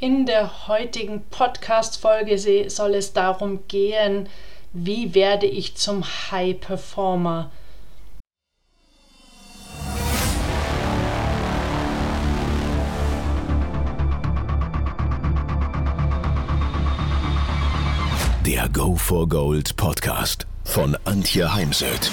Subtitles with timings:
[0.00, 2.38] In der heutigen Podcast-Folge
[2.70, 4.28] soll es darum gehen,
[4.72, 7.50] wie werde ich zum High Performer?
[18.46, 22.12] Der Go for Gold Podcast von Antje Heimsöth.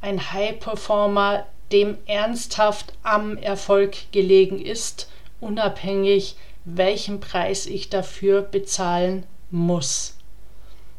[0.00, 5.08] Ein High-Performer, dem ernsthaft am Erfolg gelegen ist,
[5.40, 10.16] unabhängig welchen Preis ich dafür bezahlen muss.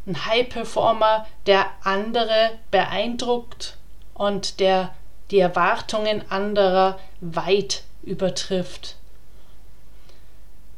[0.05, 3.77] Ein High-Performer, der andere beeindruckt
[4.13, 4.94] und der
[5.29, 8.97] die Erwartungen anderer weit übertrifft.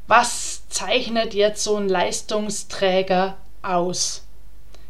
[0.07, 4.22] Was zeichnet jetzt so ein Leistungsträger aus?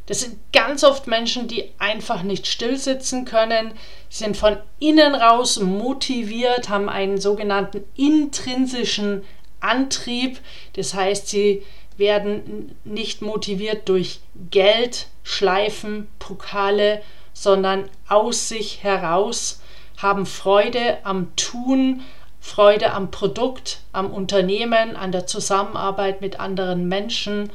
[0.06, 3.72] Das sind ganz oft Menschen, die einfach nicht stillsitzen können,
[4.10, 9.24] sind von innen raus motiviert, haben einen sogenannten intrinsischen
[9.62, 10.40] Antrieb.
[10.74, 11.64] Das heißt, sie
[11.96, 14.20] werden nicht motiviert durch
[14.52, 17.02] Geld, Schleifen, Pokale,
[17.34, 19.62] sondern aus sich heraus,
[19.98, 22.02] haben Freude am Tun,
[22.42, 27.50] Freude am Produkt, am Unternehmen, an der Zusammenarbeit mit anderen Menschen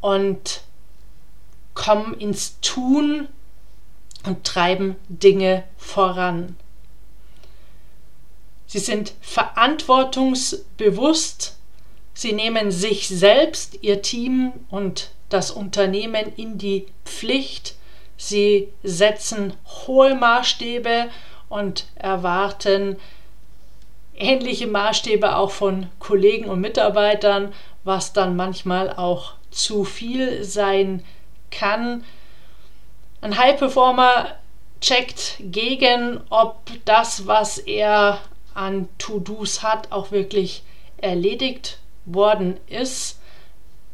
[0.00, 0.62] und
[1.74, 3.28] kommen ins Tun
[4.24, 6.56] und treiben Dinge voran.
[8.66, 11.58] Sie sind verantwortungsbewusst,
[12.14, 17.74] sie nehmen sich selbst, ihr Team und das Unternehmen in die Pflicht,
[18.16, 19.54] sie setzen
[19.86, 21.08] hohe Maßstäbe
[21.48, 22.96] und erwarten
[24.14, 27.54] ähnliche Maßstäbe auch von Kollegen und Mitarbeitern,
[27.84, 31.06] was dann manchmal auch zu viel sein kann
[31.52, 32.02] kann.
[33.20, 34.34] Ein High Performer
[34.80, 38.18] checkt gegen, ob das, was er
[38.54, 40.64] an To-Dos hat, auch wirklich
[40.96, 43.20] erledigt worden ist.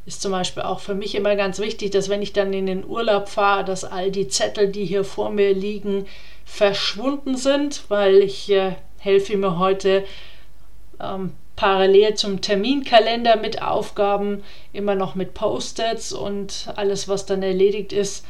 [0.07, 2.87] Ist zum Beispiel auch für mich immer ganz wichtig, dass wenn ich dann in den
[2.87, 6.07] Urlaub fahre, dass all die Zettel, die hier vor mir liegen,
[6.47, 10.07] verschwunden sind, weil ich äh, helfe mir heute
[10.99, 17.93] ähm, parallel zum Terminkalender mit Aufgaben, immer noch mit Post-its und alles, was dann erledigt
[17.93, 18.25] ist,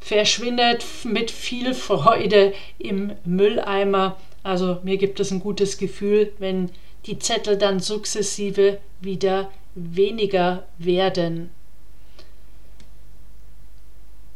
[0.00, 4.16] verschwindet mit viel Freude im Mülleimer.
[4.42, 6.70] Also mir gibt es ein gutes Gefühl, wenn
[7.04, 11.50] die Zettel dann sukzessive wieder weniger werden.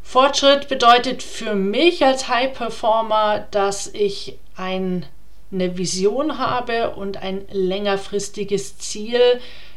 [0.03, 5.06] Fortschritt bedeutet für mich als High Performer, dass ich ein
[5.54, 9.20] eine Vision habe und ein längerfristiges Ziel.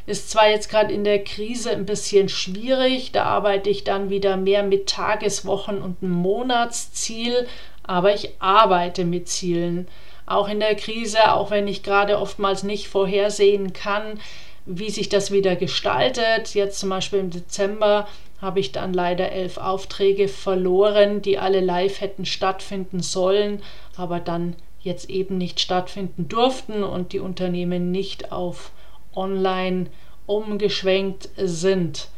[0.06, 4.38] Ist zwar jetzt gerade in der Krise ein bisschen schwierig, da arbeite ich dann wieder
[4.38, 7.46] mehr mit Tageswochen und Monatsziel,
[7.84, 9.88] aber ich arbeite mit Zielen.
[10.26, 14.20] Auch in der Krise, auch wenn ich gerade oftmals nicht vorhersehen kann,
[14.66, 16.54] wie sich das wieder gestaltet.
[16.54, 18.08] Jetzt zum Beispiel im Dezember
[18.42, 23.62] habe ich dann leider elf Aufträge verloren, die alle live hätten stattfinden sollen,
[23.96, 24.56] aber dann
[24.88, 28.72] jetzt eben nicht stattfinden durften und die Unternehmen nicht auf
[29.16, 29.88] Online
[30.26, 32.10] umgeschwenkt sind.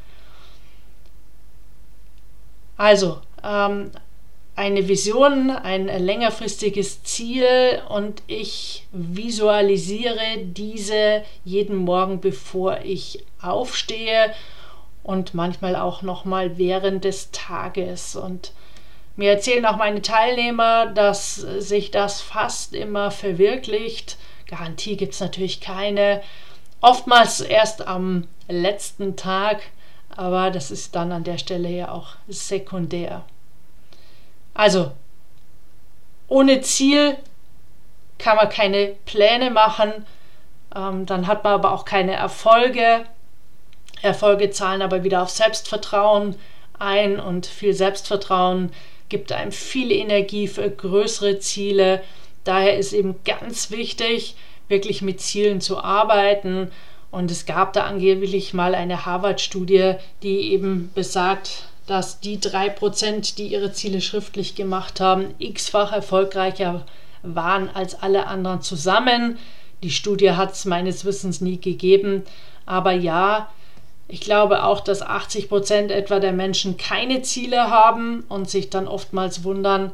[2.78, 3.92] Also ähm,
[4.56, 14.34] eine Vision, ein längerfristiges Ziel und ich visualisiere diese jeden Morgen, bevor ich aufstehe
[15.04, 18.52] und manchmal auch noch mal während des Tages und
[19.20, 24.18] mir erzählen auch meine Teilnehmer, dass sich das fast immer verwirklicht.
[24.48, 26.22] Garantie gibt es natürlich keine.
[26.80, 29.60] Oftmals erst am letzten Tag,
[30.16, 33.26] aber das ist dann an der Stelle ja auch sekundär.
[34.54, 34.94] Also,
[36.30, 37.18] ohne Ziel
[38.20, 40.06] kann man keine Pläne machen,
[40.74, 43.06] ähm, dann hat man aber auch keine Erfolge.
[44.02, 46.38] Erfolge zahlen aber wieder auf Selbstvertrauen
[46.80, 48.72] ein und viel Selbstvertrauen
[49.10, 52.02] gibt einem viel Energie für größere Ziele.
[52.44, 54.36] Daher ist eben ganz wichtig,
[54.68, 56.72] wirklich mit Zielen zu arbeiten.
[57.12, 63.40] Und es gab da angeblich mal eine Harvard-Studie, die eben besagt, dass die drei Prozent,
[63.40, 66.86] die ihre Ziele schriftlich gemacht haben, x-fach erfolgreicher
[67.24, 69.40] waren als alle anderen zusammen.
[69.82, 72.24] Die Studie hat es meines Wissens nie gegeben.
[72.68, 73.50] Aber ja,
[74.10, 78.88] ich glaube auch, dass 80 Prozent etwa der Menschen keine Ziele haben und sich dann
[78.88, 79.92] oftmals wundern,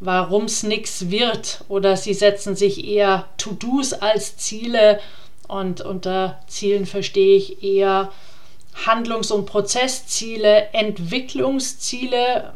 [0.00, 1.64] warum es nichts wird.
[1.68, 5.00] Oder sie setzen sich eher To-Dos als Ziele.
[5.48, 8.12] Und unter Zielen verstehe ich eher
[8.86, 12.52] Handlungs- und Prozessziele, Entwicklungsziele,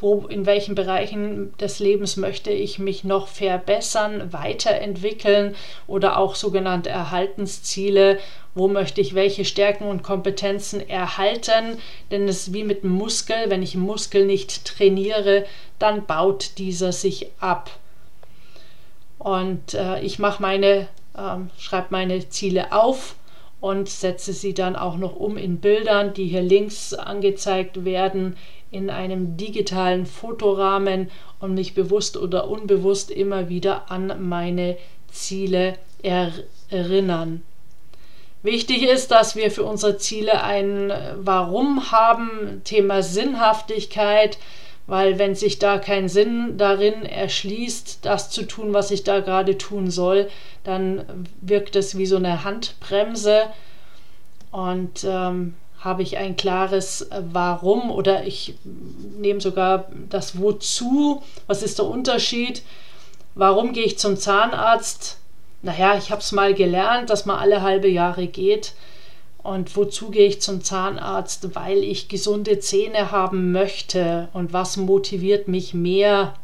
[0.00, 5.54] wo, in welchen Bereichen des Lebens möchte ich mich noch verbessern, weiterentwickeln
[5.86, 8.18] oder auch sogenannte Erhaltensziele,
[8.54, 11.78] wo möchte ich welche Stärken und Kompetenzen erhalten,
[12.10, 15.44] denn es ist wie mit einem Muskel, wenn ich einen Muskel nicht trainiere,
[15.78, 17.70] dann baut dieser sich ab.
[19.18, 23.16] Und äh, ich mache meine, äh, schreibe meine Ziele auf
[23.60, 28.36] und setze sie dann auch noch um in Bildern, die hier links angezeigt werden,
[28.70, 34.76] in einem digitalen Fotorahmen und mich bewusst oder unbewusst immer wieder an meine
[35.10, 37.42] Ziele erinnern.
[38.42, 44.38] Wichtig ist, dass wir für unsere Ziele ein Warum haben, Thema Sinnhaftigkeit,
[44.86, 49.58] weil wenn sich da kein Sinn darin erschließt, das zu tun, was ich da gerade
[49.58, 50.28] tun soll,
[50.64, 53.42] dann wirkt es wie so eine Handbremse
[54.50, 58.54] und ähm, habe ich ein klares äh, Warum oder ich
[59.18, 61.22] nehme sogar das Wozu.
[61.46, 62.62] Was ist der Unterschied?
[63.34, 65.18] Warum gehe ich zum Zahnarzt?
[65.62, 68.74] Naja, ich habe es mal gelernt, dass man alle halbe Jahre geht.
[69.42, 71.54] Und wozu gehe ich zum Zahnarzt?
[71.54, 74.28] Weil ich gesunde Zähne haben möchte.
[74.34, 76.34] Und was motiviert mich mehr?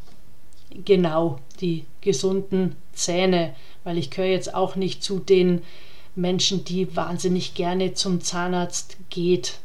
[0.84, 3.54] Genau, die gesunden Zähne.
[3.84, 5.62] Weil ich gehöre jetzt auch nicht zu den
[6.16, 9.58] Menschen, die wahnsinnig gerne zum Zahnarzt geht.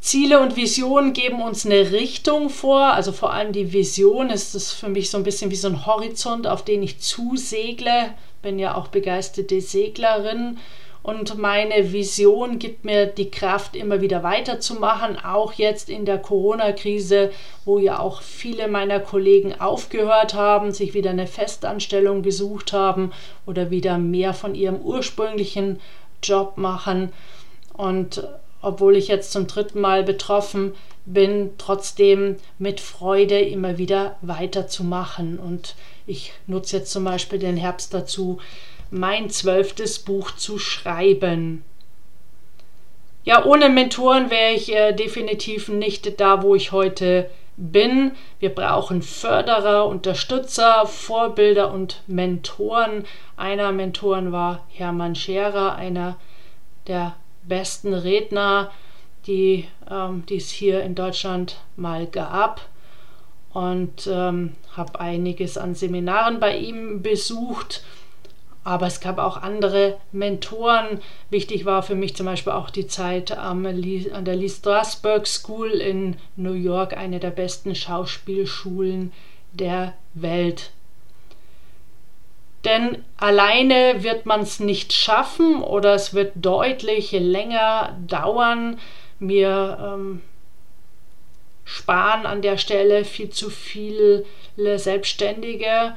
[0.00, 4.72] Ziele und Visionen geben uns eine Richtung vor, also vor allem die Vision ist es
[4.72, 8.14] für mich so ein bisschen wie so ein Horizont, auf den ich zusegle.
[8.40, 10.58] Bin ja auch begeisterte Seglerin
[11.06, 17.30] und meine Vision gibt mir die Kraft, immer wieder weiterzumachen, auch jetzt in der Corona-Krise,
[17.64, 23.12] wo ja auch viele meiner Kollegen aufgehört haben, sich wieder eine Festanstellung gesucht haben
[23.46, 25.78] oder wieder mehr von ihrem ursprünglichen
[26.24, 27.12] Job machen.
[27.72, 28.26] Und
[28.60, 30.74] obwohl ich jetzt zum dritten Mal betroffen
[31.04, 35.38] bin, trotzdem mit Freude immer wieder weiterzumachen.
[35.38, 38.40] Und ich nutze jetzt zum Beispiel den Herbst dazu,
[38.98, 41.64] mein zwölftes Buch zu schreiben.
[43.24, 48.12] Ja, ohne Mentoren wäre ich äh, definitiv nicht da, wo ich heute bin.
[48.38, 53.04] Wir brauchen Förderer, Unterstützer, Vorbilder und Mentoren.
[53.36, 56.16] Einer Mentoren war Hermann Scherer, einer
[56.86, 58.70] der besten Redner,
[59.26, 62.60] die ähm, es hier in Deutschland mal gab.
[63.52, 67.82] Und ähm, habe einiges an Seminaren bei ihm besucht
[68.66, 71.00] aber es gab auch andere Mentoren.
[71.30, 76.16] Wichtig war für mich zum Beispiel auch die Zeit an der Lee Strasberg School in
[76.34, 79.12] New York, eine der besten Schauspielschulen
[79.52, 80.72] der Welt.
[82.64, 88.80] Denn alleine wird man es nicht schaffen oder es wird deutlich länger dauern.
[89.20, 90.22] Mir ähm,
[91.64, 94.24] sparen an der Stelle viel zu viele
[94.56, 95.94] Selbstständige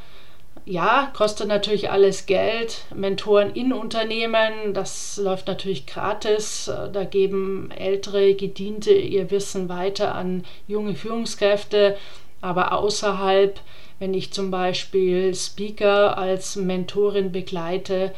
[0.65, 2.85] ja, kostet natürlich alles Geld.
[2.93, 6.71] Mentoren in Unternehmen, das läuft natürlich gratis.
[6.93, 11.97] Da geben ältere Gediente ihr Wissen weiter an junge Führungskräfte.
[12.41, 13.59] Aber außerhalb,
[13.99, 18.13] wenn ich zum Beispiel Speaker als Mentorin begleite,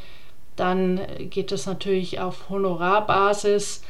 [0.55, 3.81] dann geht das natürlich auf Honorarbasis.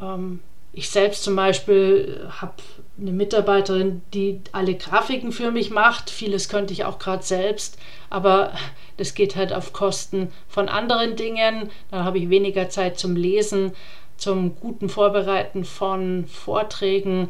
[0.00, 0.40] Ähm,
[0.72, 2.54] ich selbst zum Beispiel habe
[3.02, 6.08] eine Mitarbeiterin, die alle Grafiken für mich macht.
[6.08, 7.78] Vieles könnte ich auch gerade selbst,
[8.08, 8.52] aber
[8.96, 11.70] das geht halt auf Kosten von anderen Dingen.
[11.90, 13.72] Dann habe ich weniger Zeit zum Lesen,
[14.16, 17.28] zum guten Vorbereiten von Vorträgen,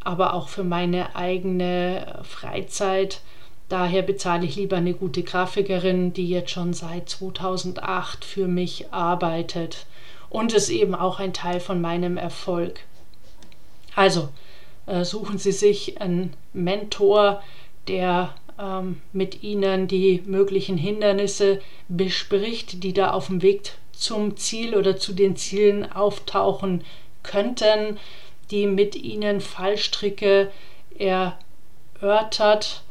[0.00, 3.22] aber auch für meine eigene Freizeit.
[3.70, 9.86] Daher bezahle ich lieber eine gute Grafikerin, die jetzt schon seit 2008 für mich arbeitet
[10.28, 12.80] und ist eben auch ein Teil von meinem Erfolg.
[13.94, 14.28] Also
[15.02, 17.42] suchen Sie sich einen Mentor,
[17.88, 24.76] der ähm, mit Ihnen die möglichen Hindernisse bespricht, die da auf dem Weg zum Ziel
[24.76, 26.84] oder zu den Zielen auftauchen
[27.22, 27.98] könnten,
[28.50, 30.50] die mit Ihnen Fallstricke
[30.98, 32.82] erörtert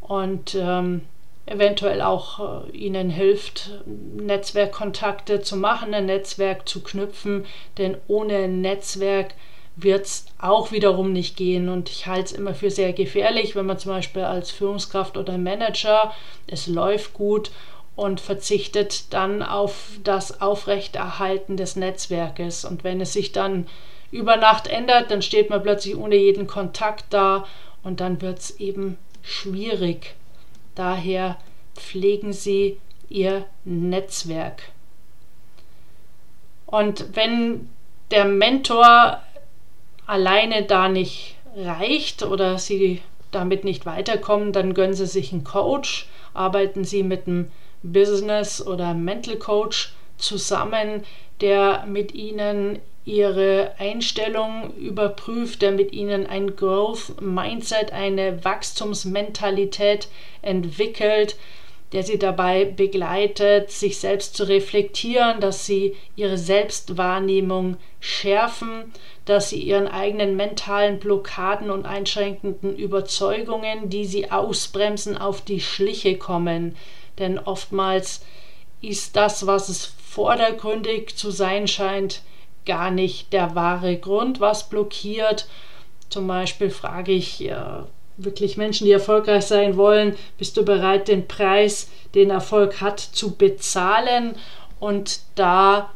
[0.00, 1.02] und ähm,
[1.46, 7.46] eventuell auch äh, ihnen hilft, Netzwerkkontakte zu machen, ein Netzwerk zu knüpfen,
[7.78, 9.34] denn ohne Netzwerk
[9.76, 11.68] wird es auch wiederum nicht gehen.
[11.68, 15.38] Und ich halte es immer für sehr gefährlich, wenn man zum Beispiel als Führungskraft oder
[15.38, 16.14] Manager,
[16.46, 17.50] es läuft gut
[17.96, 22.64] und verzichtet dann auf das Aufrechterhalten des Netzwerkes.
[22.64, 23.66] Und wenn es sich dann
[24.10, 27.46] über Nacht ändert, dann steht man plötzlich ohne jeden Kontakt da
[27.82, 30.14] und dann wird es eben schwierig.
[30.74, 31.36] Daher
[31.74, 34.62] pflegen Sie Ihr Netzwerk.
[36.66, 37.68] Und wenn
[38.10, 39.20] der Mentor
[40.10, 43.00] alleine da nicht reicht oder Sie
[43.30, 47.50] damit nicht weiterkommen, dann gönnen Sie sich einen Coach, arbeiten Sie mit einem
[47.82, 51.04] Business- oder Mental Coach zusammen,
[51.40, 60.08] der mit Ihnen Ihre Einstellung überprüft, der mit Ihnen ein Growth Mindset, eine Wachstumsmentalität
[60.42, 61.36] entwickelt,
[61.92, 68.92] der Sie dabei begleitet, sich selbst zu reflektieren, dass Sie Ihre Selbstwahrnehmung schärfen,
[69.24, 76.16] dass Sie Ihren eigenen mentalen Blockaden und einschränkenden Überzeugungen, die Sie ausbremsen, auf die Schliche
[76.16, 76.76] kommen
[77.20, 78.22] denn oftmals
[78.80, 82.22] ist das, was es vordergründig zu sein scheint,
[82.66, 85.46] gar nicht der wahre Grund, was blockiert.
[86.08, 87.86] Zum Beispiel frage ich ja,
[88.24, 93.34] wirklich Menschen, die erfolgreich sein wollen, bist du bereit, den Preis, den Erfolg hat, zu
[93.36, 94.36] bezahlen?
[94.78, 95.90] Und da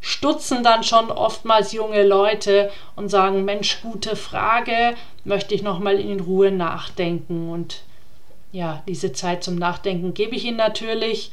[0.00, 5.98] stutzen dann schon oftmals junge Leute und sagen, Mensch, gute Frage, möchte ich noch mal
[5.98, 7.50] in Ruhe nachdenken.
[7.50, 7.82] Und
[8.52, 11.32] ja, diese Zeit zum Nachdenken gebe ich Ihnen natürlich.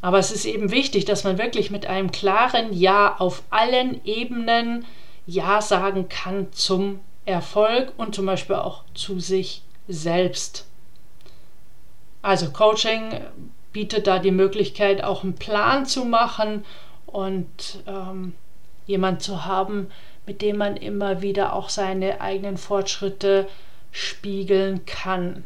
[0.00, 4.84] Aber es ist eben wichtig, dass man wirklich mit einem klaren Ja auf allen Ebenen
[5.26, 10.66] Ja sagen kann zum Erfolg und zum Beispiel auch zu sich selbst.
[12.22, 13.20] Also Coaching
[13.72, 16.64] bietet da die Möglichkeit, auch einen Plan zu machen
[17.06, 18.34] und ähm,
[18.86, 19.90] jemand zu haben,
[20.26, 23.48] mit dem man immer wieder auch seine eigenen Fortschritte
[23.92, 25.44] spiegeln kann.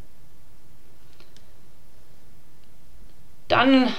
[3.49, 3.93] Dann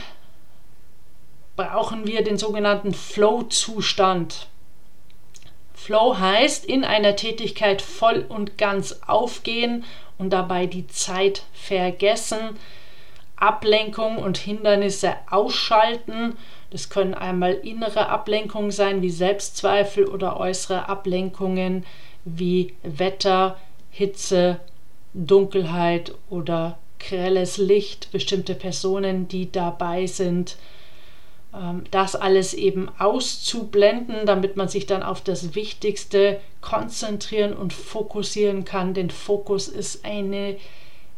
[1.55, 4.48] brauchen wir den sogenannten Flow-Zustand.
[5.81, 9.86] Flow heißt in einer Tätigkeit voll und ganz aufgehen
[10.17, 12.57] und dabei die Zeit vergessen,
[13.38, 16.36] Ablenkung und Hindernisse ausschalten.
[16.69, 21.86] Das können einmal innere Ablenkungen sein, wie Selbstzweifel oder äußere Ablenkungen
[22.25, 23.57] wie Wetter,
[23.89, 24.59] Hitze,
[25.13, 30.57] Dunkelheit oder grelles Licht, bestimmte Personen, die dabei sind,
[31.89, 38.94] das alles eben auszublenden, damit man sich dann auf das Wichtigste konzentrieren und fokussieren kann.
[38.94, 40.58] Denn Fokus ist eine,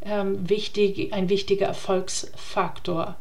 [0.04, 3.18] ähm, wichtig, ein wichtiger Erfolgsfaktor.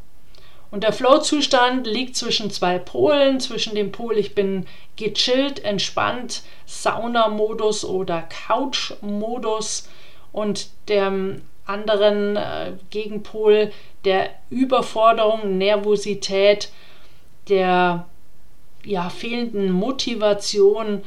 [0.70, 7.84] Und der Flow-Zustand liegt zwischen zwei Polen, zwischen dem Pol, ich bin gechillt, entspannt, Sauna-Modus
[7.84, 9.88] oder Couch-Modus
[10.30, 13.72] und dem anderen äh, Gegenpol
[14.04, 16.70] der Überforderung, Nervosität,
[17.50, 18.06] der
[18.84, 21.02] ja, fehlenden Motivation,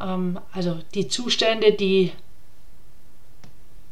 [0.00, 2.12] ähm, also die Zustände, die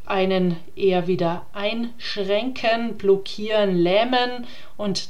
[0.06, 5.08] einen eher wieder einschränken, blockieren, lähmen und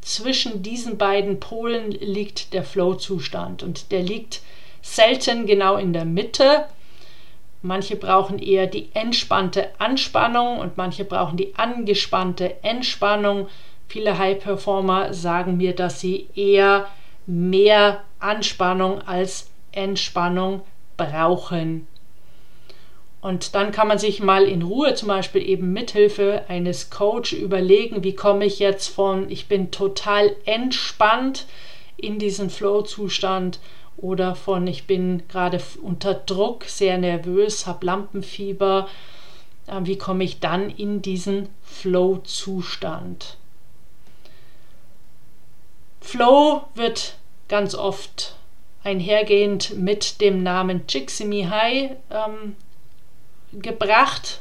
[0.00, 4.42] zwischen diesen beiden Polen liegt der Flow-Zustand und der liegt
[4.80, 6.66] selten genau in der Mitte,
[7.62, 13.48] Manche brauchen eher die entspannte Anspannung und manche brauchen die angespannte Entspannung.
[13.88, 16.86] Viele High-Performer sagen mir, dass sie eher
[17.26, 20.62] mehr Anspannung als Entspannung
[20.96, 21.86] brauchen.
[23.20, 28.04] Und dann kann man sich mal in Ruhe, zum Beispiel eben mithilfe eines Coach, überlegen,
[28.04, 31.46] wie komme ich jetzt von, ich bin total entspannt
[31.96, 33.58] in diesen Flow-Zustand
[33.96, 38.88] oder von ich bin gerade unter Druck, sehr nervös, habe Lampenfieber.
[39.66, 43.36] Äh, wie komme ich dann in diesen Flow-Zustand?
[46.00, 47.16] Flow wird
[47.48, 48.34] ganz oft
[48.84, 52.56] einhergehend mit dem Namen Csikszentmihalyi ähm,
[53.52, 54.40] gebracht.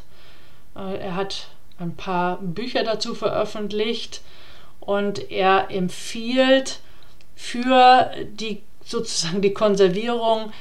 [0.76, 1.48] Äh, er hat
[1.80, 4.22] ein paar Bücher dazu veröffentlicht
[4.80, 6.80] und er empfiehlt
[7.36, 10.52] für die sozusagen die Konservierung,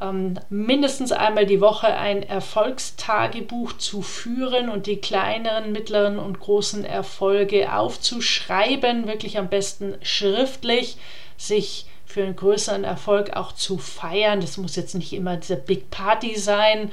[0.00, 6.84] ähm, mindestens einmal die Woche ein Erfolgstagebuch zu führen und die kleineren, mittleren und großen
[6.84, 10.96] Erfolge aufzuschreiben, wirklich am besten schriftlich,
[11.36, 14.40] sich für einen größeren Erfolg auch zu feiern.
[14.40, 16.90] Das muss jetzt nicht immer diese Big Party sein.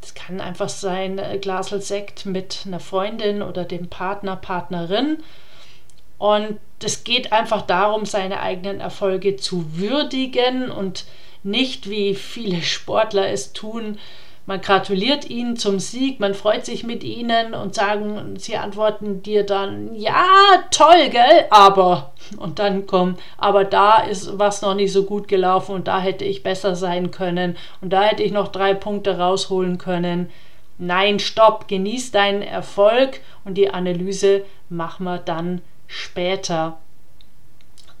[0.00, 5.18] Das kann einfach sein, äh, Glasel Sekt mit einer Freundin oder dem Partner, Partnerin
[6.20, 11.06] und es geht einfach darum, seine eigenen Erfolge zu würdigen und
[11.42, 13.98] nicht, wie viele Sportler es tun,
[14.50, 19.46] man gratuliert ihnen zum Sieg, man freut sich mit ihnen und sagen, sie antworten dir
[19.46, 20.24] dann, ja,
[20.72, 22.12] toll, gell, aber.
[22.36, 26.24] Und dann kommt, aber da ist was noch nicht so gut gelaufen und da hätte
[26.24, 30.30] ich besser sein können und da hätte ich noch drei Punkte rausholen können.
[30.78, 36.78] Nein, stopp, genieß deinen Erfolg und die Analyse machen wir dann später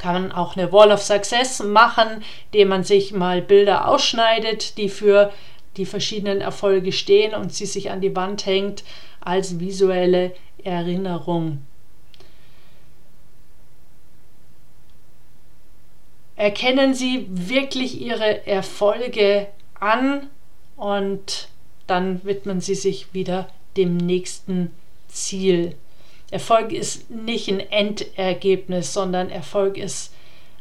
[0.00, 4.88] kann man auch eine Wall of Success machen, indem man sich mal Bilder ausschneidet, die
[4.88, 5.32] für
[5.76, 8.82] die verschiedenen Erfolge stehen und sie sich an die Wand hängt
[9.20, 10.32] als visuelle
[10.64, 11.62] Erinnerung.
[16.36, 20.30] Erkennen Sie wirklich Ihre Erfolge an
[20.76, 21.48] und
[21.86, 24.70] dann widmen Sie sich wieder dem nächsten
[25.08, 25.76] Ziel.
[26.30, 30.12] Erfolg ist nicht ein Endergebnis, sondern Erfolg ist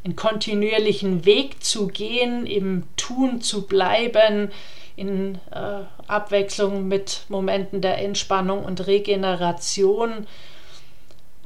[0.04, 4.52] einen kontinuierlichen Weg zu gehen, im Tun zu bleiben,
[4.96, 10.28] in äh, Abwechslung mit Momenten der Entspannung und Regeneration.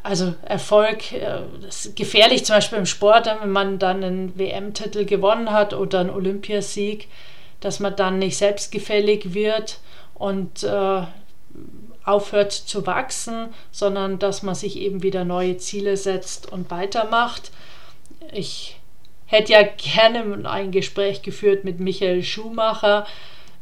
[0.02, 5.52] Also Erfolg äh, ist gefährlich zum Beispiel im Sport, wenn man dann einen WM-Titel gewonnen
[5.52, 7.08] hat oder einen Olympiasieg,
[7.60, 9.80] dass man dann nicht selbstgefällig wird
[10.16, 11.04] und äh,
[12.06, 17.52] aufhört zu wachsen, sondern dass man sich eben wieder neue Ziele setzt und weitermacht.
[18.32, 18.78] Ich
[19.26, 23.06] hätte ja gerne ein Gespräch geführt mit Michael Schumacher,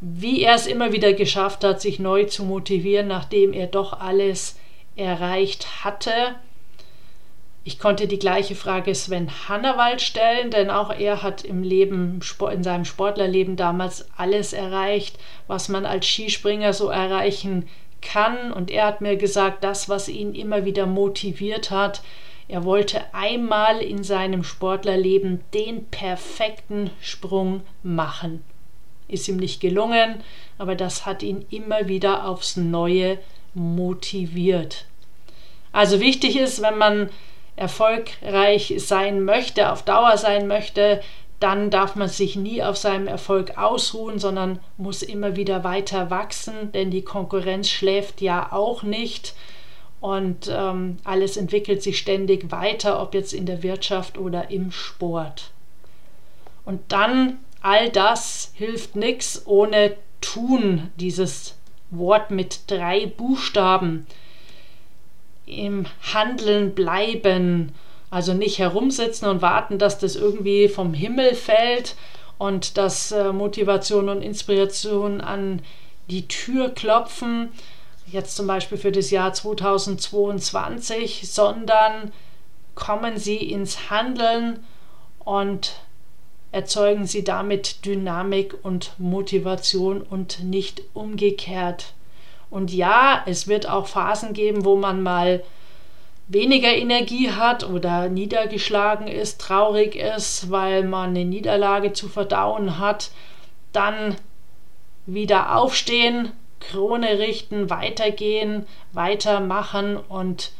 [0.01, 4.57] wie er es immer wieder geschafft hat, sich neu zu motivieren, nachdem er doch alles
[4.95, 6.35] erreicht hatte.
[7.63, 12.19] Ich konnte die gleiche Frage Sven Hannawald stellen, denn auch er hat im Leben,
[12.51, 17.69] in seinem Sportlerleben damals alles erreicht, was man als Skispringer so erreichen
[18.01, 18.51] kann.
[18.51, 22.01] Und er hat mir gesagt, das, was ihn immer wieder motiviert hat,
[22.47, 28.43] er wollte einmal in seinem Sportlerleben den perfekten Sprung machen
[29.11, 30.23] ist ihm nicht gelungen,
[30.57, 33.19] aber das hat ihn immer wieder aufs Neue
[33.53, 34.85] motiviert.
[35.71, 37.09] Also wichtig ist, wenn man
[37.55, 41.01] erfolgreich sein möchte, auf Dauer sein möchte,
[41.41, 46.71] dann darf man sich nie auf seinem Erfolg ausruhen, sondern muss immer wieder weiter wachsen,
[46.71, 49.33] denn die Konkurrenz schläft ja auch nicht
[50.01, 55.51] und ähm, alles entwickelt sich ständig weiter, ob jetzt in der Wirtschaft oder im Sport.
[56.63, 61.55] Und dann all das hilft nichts ohne tun, dieses
[61.89, 64.05] Wort mit drei Buchstaben.
[65.45, 67.73] Im Handeln bleiben,
[68.11, 71.95] also nicht herumsitzen und warten, dass das irgendwie vom Himmel fällt
[72.37, 75.61] und dass äh, Motivation und Inspiration an
[76.09, 77.49] die Tür klopfen,
[78.05, 82.11] jetzt zum Beispiel für das Jahr 2022, sondern
[82.75, 84.63] kommen Sie ins Handeln
[85.19, 85.73] und
[86.51, 91.93] erzeugen sie damit Dynamik und Motivation und nicht umgekehrt.
[92.49, 95.43] Und ja, es wird auch Phasen geben, wo man mal
[96.31, 103.11] weniger Energie hat oder niedergeschlagen ist, traurig ist, weil man eine Niederlage zu verdauen hat,
[103.73, 104.15] dann
[105.05, 110.53] wieder aufstehen, Krone richten, weitergehen, weitermachen und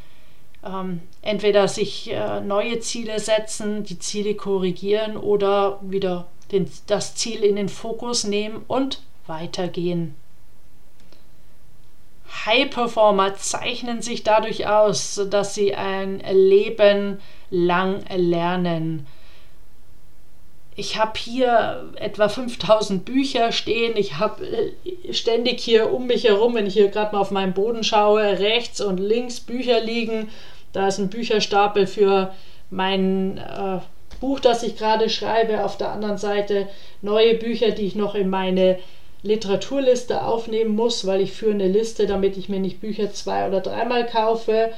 [0.64, 7.42] ähm, entweder sich äh, neue Ziele setzen, die Ziele korrigieren oder wieder den, das Ziel
[7.42, 10.16] in den Fokus nehmen und weitergehen.
[12.46, 19.06] High Performer zeichnen sich dadurch aus, dass sie ein Leben lang lernen.
[20.74, 23.94] Ich habe hier etwa 5000 Bücher stehen.
[23.96, 27.52] Ich habe äh, ständig hier um mich herum, wenn ich hier gerade mal auf meinen
[27.52, 30.30] Boden schaue, rechts und links Bücher liegen
[30.72, 32.34] da ist ein Bücherstapel für
[32.70, 33.78] mein äh,
[34.20, 35.64] Buch, das ich gerade schreibe.
[35.64, 36.68] Auf der anderen Seite
[37.02, 38.78] neue Bücher, die ich noch in meine
[39.22, 43.60] Literaturliste aufnehmen muss, weil ich führe eine Liste, damit ich mir nicht Bücher zwei oder
[43.60, 44.72] dreimal kaufe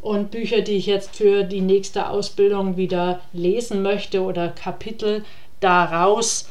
[0.00, 5.24] und Bücher, die ich jetzt für die nächste Ausbildung wieder lesen möchte oder Kapitel
[5.60, 6.48] daraus.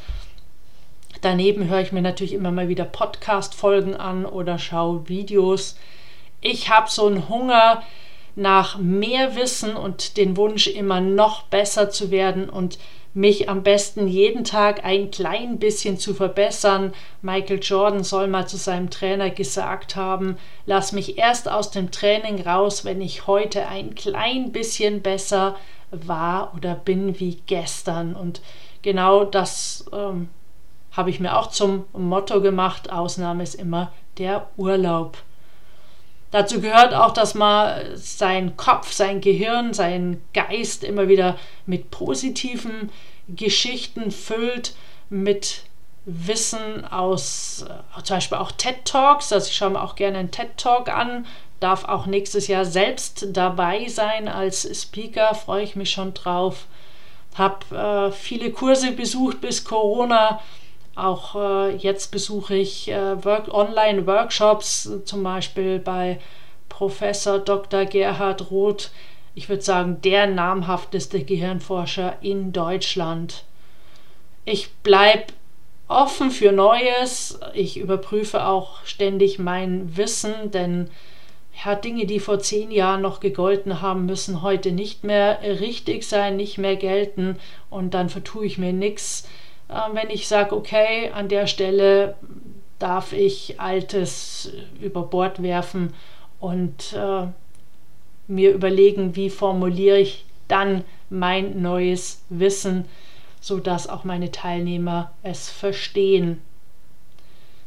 [1.21, 5.77] Daneben höre ich mir natürlich immer mal wieder Podcast-Folgen an oder schaue Videos.
[6.41, 7.83] Ich habe so einen Hunger,
[8.35, 12.79] nach mehr Wissen und den Wunsch, immer noch besser zu werden und
[13.13, 16.93] mich am besten jeden Tag ein klein bisschen zu verbessern.
[17.21, 22.41] Michael Jordan soll mal zu seinem Trainer gesagt haben, lass mich erst aus dem Training
[22.41, 25.55] raus, wenn ich heute ein klein bisschen besser
[25.91, 28.15] war oder bin wie gestern.
[28.15, 28.41] Und
[28.81, 30.29] genau das ähm,
[30.91, 32.91] habe ich mir auch zum Motto gemacht.
[32.91, 35.17] Ausnahme ist immer der Urlaub.
[36.33, 42.89] Dazu gehört auch, dass man seinen Kopf, sein Gehirn, seinen Geist immer wieder mit positiven
[43.27, 44.73] Geschichten füllt,
[45.11, 45.61] mit
[46.05, 49.31] Wissen aus äh, zum Beispiel auch TED Talks.
[49.31, 51.27] Also ich schaue mir auch gerne einen TED Talk an,
[51.59, 56.65] darf auch nächstes Jahr selbst dabei sein als Speaker, freue ich mich schon drauf.
[57.35, 60.41] Habe äh, viele Kurse besucht bis Corona.
[60.95, 66.19] Auch äh, jetzt besuche ich äh, Work Online-Workshops, zum Beispiel bei
[66.69, 67.85] Professor Dr.
[67.85, 68.91] Gerhard Roth.
[69.35, 73.43] Ich würde sagen, der namhafteste Gehirnforscher in Deutschland.
[74.45, 75.33] Ich bleibe
[75.87, 77.39] offen für Neues.
[77.53, 80.89] Ich überprüfe auch ständig mein Wissen, denn
[81.63, 86.35] ja, Dinge, die vor zehn Jahren noch gegolten haben, müssen heute nicht mehr richtig sein,
[86.35, 87.37] nicht mehr gelten
[87.69, 89.27] und dann vertue ich mir nichts.
[89.73, 92.15] Äh, wenn ich sage, okay, an der Stelle
[92.79, 95.93] darf ich Altes über Bord werfen
[96.39, 97.27] und äh,
[98.27, 102.85] mir überlegen, wie formuliere ich dann mein neues Wissen
[103.43, 106.39] sodass auch meine Teilnehmer es verstehen.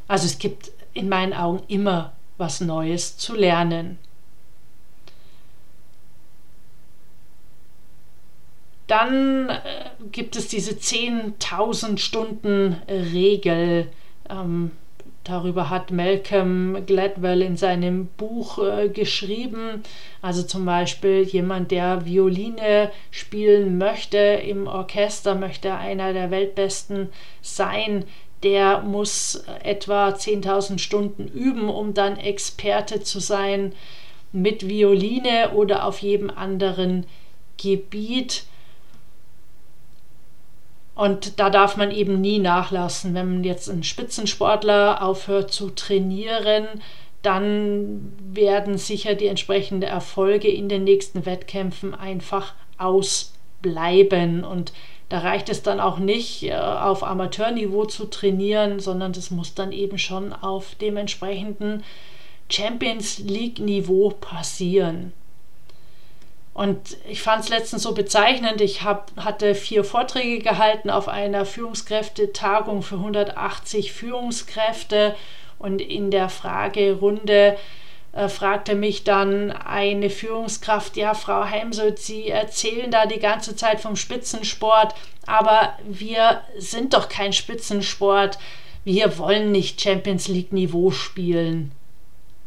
[0.07, 3.99] Also es gibt in meinen Augen immer was Neues zu lernen.
[8.87, 9.59] Dann äh,
[10.11, 13.87] gibt es diese 10.000 Stunden Regel.
[14.29, 14.71] Ähm,
[15.27, 19.83] Darüber hat Malcolm Gladwell in seinem Buch äh, geschrieben.
[20.21, 27.09] Also zum Beispiel jemand, der Violine spielen möchte im Orchester, möchte einer der Weltbesten
[27.41, 28.05] sein,
[28.43, 33.73] der muss etwa 10.000 Stunden üben, um dann Experte zu sein
[34.31, 37.05] mit Violine oder auf jedem anderen
[37.57, 38.45] Gebiet.
[40.97, 43.13] Und da darf man eben nie nachlassen.
[43.13, 46.65] Wenn man jetzt ein Spitzensportler aufhört zu trainieren,
[47.21, 54.43] dann werden sicher die entsprechenden Erfolge in den nächsten Wettkämpfen einfach ausbleiben.
[54.43, 54.73] Und
[55.09, 59.71] da reicht es dann auch nicht, äh, auf Amateurniveau zu trainieren, sondern das muss dann
[59.71, 61.83] eben schon auf dem entsprechenden
[62.49, 65.13] Champions League-Niveau passieren.
[66.57, 68.61] Und ich fand es letztens so bezeichnend.
[68.61, 75.15] Ich hab, hatte vier Vorträge gehalten auf einer Führungskräftetagung für 180 Führungskräfte.
[75.59, 77.57] Und in der Fragerunde
[78.11, 83.79] äh, fragte mich dann eine Führungskraft, ja, Frau Heimsold, Sie erzählen da die ganze Zeit
[83.79, 84.95] vom Spitzensport,
[85.27, 88.39] aber wir sind doch kein Spitzensport.
[88.83, 91.71] Wir wollen nicht Champions League Niveau spielen.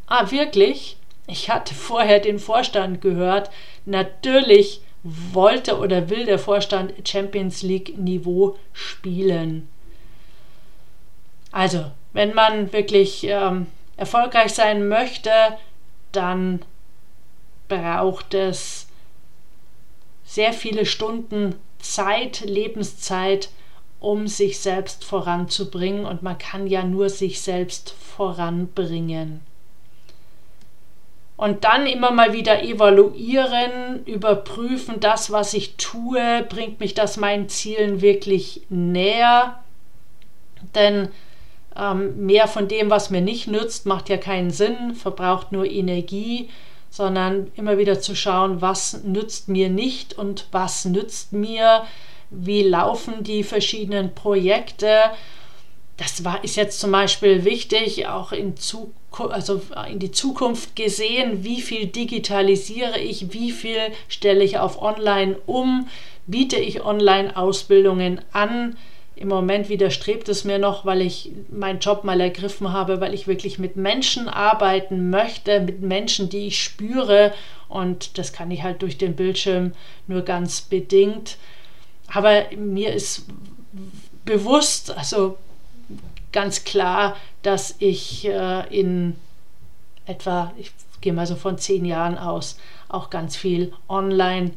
[0.09, 0.97] Ah, wirklich?
[1.31, 3.51] Ich hatte vorher den Vorstand gehört.
[3.85, 9.69] Natürlich wollte oder will der Vorstand Champions League Niveau spielen.
[11.53, 15.31] Also, wenn man wirklich ähm, erfolgreich sein möchte,
[16.11, 16.63] dann
[17.69, 18.89] braucht es
[20.25, 23.51] sehr viele Stunden Zeit, Lebenszeit,
[24.01, 26.05] um sich selbst voranzubringen.
[26.07, 29.43] Und man kann ja nur sich selbst voranbringen
[31.41, 37.49] und dann immer mal wieder evaluieren, überprüfen, das, was ich tue, bringt mich das meinen
[37.49, 39.59] Zielen wirklich näher.
[40.75, 41.09] Denn
[41.75, 46.51] ähm, mehr von dem, was mir nicht nützt, macht ja keinen Sinn, verbraucht nur Energie,
[46.91, 51.85] sondern immer wieder zu schauen, was nützt mir nicht und was nützt mir,
[52.29, 55.05] wie laufen die verschiedenen Projekte.
[56.01, 58.55] Das war, ist jetzt zum Beispiel wichtig, auch in
[59.19, 65.37] also in die Zukunft gesehen, wie viel digitalisiere ich, wie viel stelle ich auf Online
[65.45, 65.89] um,
[66.27, 68.79] biete ich Online-Ausbildungen an.
[69.15, 73.27] Im Moment widerstrebt es mir noch, weil ich meinen Job mal ergriffen habe, weil ich
[73.27, 77.35] wirklich mit Menschen arbeiten möchte, mit Menschen, die ich spüre.
[77.69, 79.73] Und das kann ich halt durch den Bildschirm
[80.07, 81.37] nur ganz bedingt.
[82.11, 83.27] Aber mir ist
[84.25, 85.37] bewusst, also
[86.33, 89.15] ganz klar, dass ich äh, in
[90.07, 94.51] etwa, ich gehe mal so von zehn Jahren aus, auch ganz viel online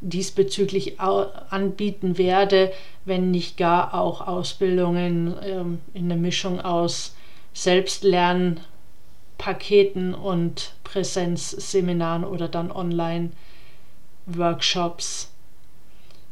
[0.00, 2.72] diesbezüglich anbieten werde,
[3.04, 7.14] wenn nicht gar auch Ausbildungen ähm, in der Mischung aus
[7.54, 15.30] Selbstlernpaketen und Präsenzseminaren oder dann Online-Workshops.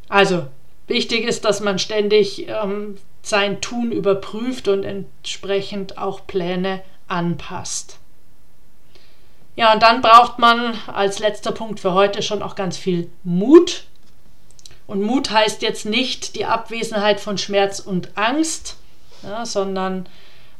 [0.08, 0.46] Also
[0.86, 7.98] wichtig ist, dass man ständig ähm, sein Tun überprüft und entsprechend auch Pläne anpasst.
[9.54, 13.84] Ja, und dann braucht man als letzter Punkt für heute schon auch ganz viel Mut.
[14.86, 18.76] Und Mut heißt jetzt nicht die Abwesenheit von Schmerz und Angst,
[19.22, 20.06] ja, sondern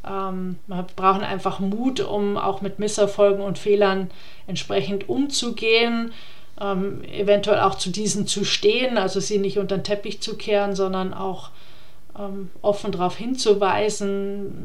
[0.07, 4.11] ähm, wir brauchen einfach Mut, um auch mit Misserfolgen und Fehlern
[4.47, 6.13] entsprechend umzugehen,
[6.61, 10.77] ähm, eventuell auch zu diesen zu stehen, also sie nicht unter den Teppich zu kehren,
[10.77, 11.51] sondern auch
[12.61, 14.09] offen darauf hinzuweisen,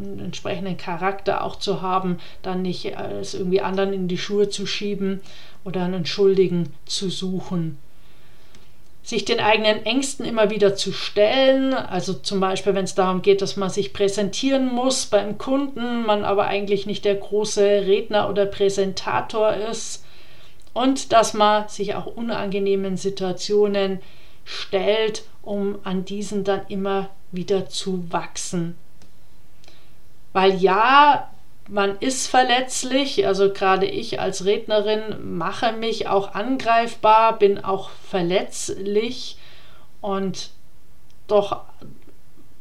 [0.03, 4.65] einen entsprechenden Charakter auch zu haben, dann nicht es irgendwie anderen in die Schuhe zu
[4.65, 5.21] schieben
[5.63, 7.77] oder einen Schuldigen zu suchen
[9.07, 11.73] sich den eigenen Ängsten immer wieder zu stellen.
[11.73, 16.25] Also zum Beispiel, wenn es darum geht, dass man sich präsentieren muss beim Kunden, man
[16.25, 20.03] aber eigentlich nicht der große Redner oder Präsentator ist.
[20.73, 23.99] Und dass man sich auch unangenehmen Situationen
[24.47, 28.77] stellt, um an diesen dann immer wieder zu wachsen.
[30.31, 31.29] Weil ja,
[31.67, 39.37] man ist verletzlich, also gerade ich als Rednerin mache mich auch angreifbar, bin auch verletzlich
[39.99, 40.51] und
[41.27, 41.63] doch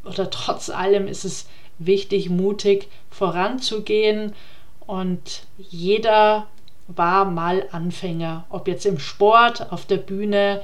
[0.05, 1.47] oder trotz allem ist es
[1.79, 4.35] wichtig, mutig voranzugehen
[4.81, 6.49] und jeder
[6.89, 10.63] war mal Anfänger, ob jetzt im Sport, auf der Bühne,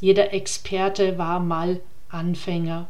[0.00, 2.88] jeder Experte war mal Anfänger.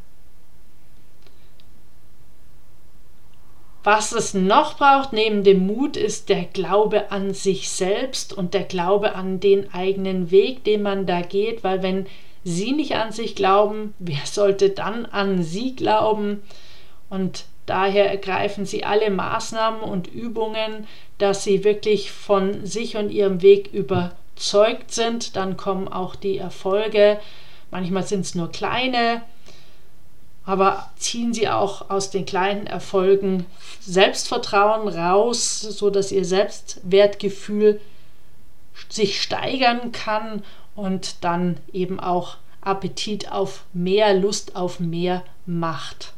[3.87, 8.65] Was es noch braucht neben dem Mut ist der Glaube an sich selbst und der
[8.65, 12.07] Glaube an den eigenen Weg, den man da geht, weil wenn
[12.43, 16.43] Sie nicht an sich glauben, wer sollte dann an Sie glauben?
[17.11, 20.89] Und daher ergreifen Sie alle Maßnahmen und Übungen,
[21.19, 23.73] dass Sie wirklich von sich und Ihrem Weg
[24.37, 25.35] überzeugt sind.
[25.35, 27.19] Dann kommen auch die Erfolge.
[27.71, 29.23] Manchmal sind es nur kleine,
[30.45, 33.47] aber ziehen Sie auch aus den kleinen Erfolgen
[33.81, 37.81] Selbstvertrauen raus, so dass Ihr Selbstwertgefühl
[38.89, 40.45] sich steigern kann
[40.75, 46.13] und dann eben auch Appetit auf mehr, Lust auf mehr macht.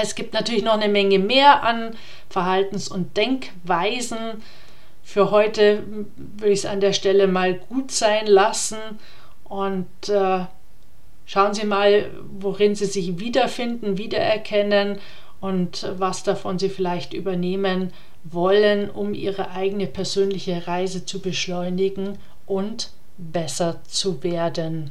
[0.00, 1.94] Es gibt natürlich noch eine Menge mehr an
[2.30, 4.42] Verhaltens- und Denkweisen.
[5.04, 5.84] Für heute
[6.16, 8.78] würde ich es an der Stelle mal gut sein lassen
[9.44, 10.46] und äh,
[11.26, 14.98] Schauen Sie mal, worin Sie sich wiederfinden, wiedererkennen
[15.40, 17.92] und was davon Sie vielleicht übernehmen
[18.24, 24.90] wollen, um Ihre eigene persönliche Reise zu beschleunigen und besser zu werden.